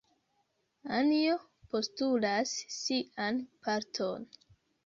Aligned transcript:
Injo 0.99 1.35
postulas 1.73 2.57
sian 2.79 3.41
parton. 3.67 4.19